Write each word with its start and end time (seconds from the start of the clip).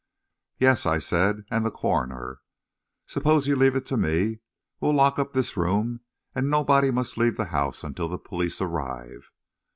"Yes," 0.57 0.87
I 0.87 0.97
said, 0.97 1.45
"and 1.51 1.63
the 1.63 1.69
coroner. 1.69 2.39
Suppose 3.05 3.45
you 3.45 3.55
leave 3.55 3.75
it 3.75 3.85
to 3.85 3.97
me. 3.97 4.39
We'll 4.79 4.95
lock 4.95 5.19
up 5.19 5.33
this 5.33 5.55
room, 5.55 5.99
and 6.33 6.49
nobody 6.49 6.89
must 6.89 7.19
leave 7.19 7.37
the 7.37 7.45
house 7.53 7.83
until 7.83 8.09
the 8.09 8.17
police 8.17 8.59
arrive." 8.61 9.29